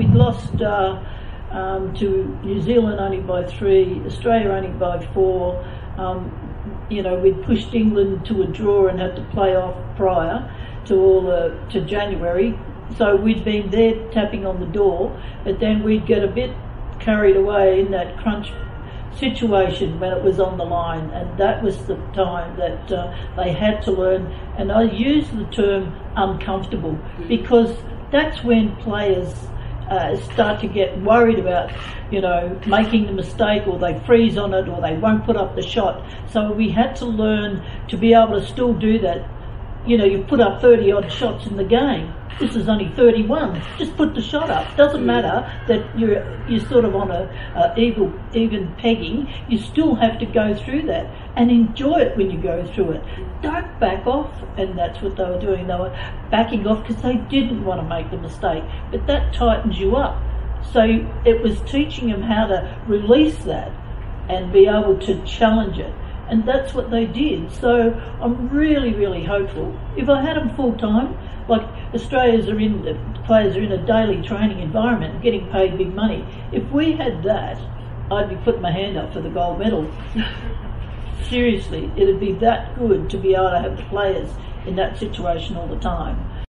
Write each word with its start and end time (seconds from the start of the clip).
We'd 0.00 0.14
lost 0.14 0.62
uh, 0.62 0.98
um, 1.50 1.92
to 1.96 2.38
New 2.42 2.62
Zealand 2.62 3.00
only 3.00 3.20
by 3.20 3.44
three, 3.44 4.00
Australia 4.06 4.48
only 4.48 4.70
by 4.70 5.06
four. 5.12 5.62
Um, 5.98 6.32
you 6.88 7.02
know, 7.02 7.18
we'd 7.18 7.42
pushed 7.42 7.74
England 7.74 8.24
to 8.24 8.40
a 8.40 8.46
draw 8.46 8.88
and 8.88 8.98
had 8.98 9.14
to 9.16 9.22
play 9.24 9.54
off 9.54 9.76
prior 9.98 10.50
to 10.86 10.94
all 10.94 11.20
the 11.20 11.54
to 11.72 11.82
January. 11.82 12.58
So 12.96 13.14
we'd 13.14 13.44
been 13.44 13.68
there 13.68 14.10
tapping 14.10 14.46
on 14.46 14.58
the 14.58 14.64
door, 14.64 15.14
but 15.44 15.60
then 15.60 15.82
we'd 15.82 16.06
get 16.06 16.24
a 16.24 16.28
bit 16.28 16.56
carried 16.98 17.36
away 17.36 17.80
in 17.80 17.90
that 17.90 18.16
crunch 18.20 18.50
situation 19.18 20.00
when 20.00 20.14
it 20.14 20.24
was 20.24 20.40
on 20.40 20.56
the 20.56 20.64
line, 20.64 21.10
and 21.10 21.38
that 21.38 21.62
was 21.62 21.76
the 21.84 21.96
time 22.14 22.56
that 22.56 22.90
uh, 22.90 23.14
they 23.36 23.52
had 23.52 23.82
to 23.82 23.90
learn. 23.90 24.32
And 24.56 24.72
I 24.72 24.84
use 24.84 25.28
the 25.28 25.44
term 25.52 25.94
uncomfortable 26.16 26.98
because 27.28 27.76
that's 28.10 28.42
when 28.42 28.74
players 28.76 29.34
uh, 29.90 30.16
start 30.32 30.60
to 30.60 30.68
get 30.68 30.96
worried 31.00 31.38
about, 31.38 31.70
you 32.10 32.20
know, 32.20 32.58
making 32.66 33.06
the 33.06 33.12
mistake 33.12 33.66
or 33.66 33.78
they 33.78 33.98
freeze 34.06 34.38
on 34.38 34.54
it 34.54 34.68
or 34.68 34.80
they 34.80 34.96
won't 34.96 35.24
put 35.24 35.36
up 35.36 35.56
the 35.56 35.62
shot. 35.62 36.04
So 36.32 36.52
we 36.52 36.70
had 36.70 36.94
to 36.96 37.04
learn 37.04 37.62
to 37.88 37.96
be 37.96 38.14
able 38.14 38.40
to 38.40 38.46
still 38.46 38.72
do 38.72 38.98
that. 39.00 39.28
You 39.86 39.96
know, 39.96 40.04
you 40.04 40.22
put 40.24 40.40
up 40.40 40.60
30 40.60 40.92
odd 40.92 41.12
shots 41.12 41.46
in 41.46 41.56
the 41.56 41.64
game 41.64 42.12
this 42.40 42.56
is 42.56 42.68
only 42.68 42.88
31. 42.96 43.62
Just 43.76 43.94
put 43.96 44.14
the 44.14 44.22
shot 44.22 44.48
up. 44.48 44.74
Doesn't 44.74 45.04
matter 45.04 45.46
that 45.68 45.98
you're 45.98 46.24
you're 46.48 46.66
sort 46.68 46.86
of 46.86 46.96
on 46.96 47.10
a, 47.10 47.28
a 47.54 47.78
even 47.78 48.18
even 48.32 48.74
pegging. 48.76 49.28
You 49.48 49.58
still 49.58 49.94
have 49.96 50.18
to 50.20 50.26
go 50.26 50.54
through 50.54 50.82
that 50.86 51.06
and 51.36 51.50
enjoy 51.50 51.98
it 51.98 52.16
when 52.16 52.30
you 52.30 52.40
go 52.40 52.66
through 52.72 52.92
it. 52.92 53.04
Don't 53.42 53.78
back 53.78 54.06
off, 54.06 54.32
and 54.56 54.76
that's 54.78 55.02
what 55.02 55.16
they 55.16 55.24
were 55.24 55.38
doing. 55.38 55.66
They 55.66 55.74
were 55.74 55.94
backing 56.30 56.66
off 56.66 56.86
because 56.86 57.02
they 57.02 57.16
didn't 57.16 57.62
want 57.62 57.82
to 57.82 57.86
make 57.86 58.10
the 58.10 58.16
mistake. 58.16 58.64
But 58.90 59.06
that 59.06 59.34
tightens 59.34 59.78
you 59.78 59.96
up. 59.96 60.20
So 60.72 60.82
it 61.26 61.42
was 61.42 61.60
teaching 61.62 62.08
them 62.08 62.22
how 62.22 62.46
to 62.46 62.80
release 62.86 63.36
that 63.44 63.70
and 64.30 64.52
be 64.52 64.66
able 64.66 64.98
to 65.00 65.22
challenge 65.26 65.78
it 65.78 65.92
and 66.30 66.46
that's 66.46 66.72
what 66.72 66.90
they 66.90 67.06
did. 67.06 67.52
So 67.52 67.92
I'm 68.20 68.48
really, 68.48 68.94
really 68.94 69.24
hopeful. 69.24 69.76
If 69.96 70.08
I 70.08 70.22
had 70.22 70.36
them 70.36 70.54
full 70.54 70.76
time, 70.78 71.16
like 71.48 71.62
Australians 71.92 72.48
are 72.48 72.58
in, 72.58 72.82
the 72.82 72.94
players 73.24 73.56
are 73.56 73.62
in 73.62 73.72
a 73.72 73.84
daily 73.84 74.22
training 74.22 74.60
environment, 74.60 75.22
getting 75.22 75.48
paid 75.48 75.76
big 75.76 75.92
money. 75.92 76.24
If 76.52 76.70
we 76.70 76.92
had 76.92 77.22
that, 77.24 77.60
I'd 78.10 78.28
be 78.28 78.36
putting 78.36 78.62
my 78.62 78.70
hand 78.70 78.96
up 78.96 79.12
for 79.12 79.20
the 79.20 79.28
gold 79.28 79.58
medal. 79.58 79.90
Seriously, 81.28 81.90
it'd 81.96 82.20
be 82.20 82.32
that 82.34 82.78
good 82.78 83.10
to 83.10 83.18
be 83.18 83.34
able 83.34 83.50
to 83.50 83.58
have 83.58 83.76
the 83.76 83.82
players 83.84 84.30
in 84.66 84.76
that 84.76 84.98
situation 84.98 85.56
all 85.56 85.66
the 85.66 85.78
time. 85.78 86.39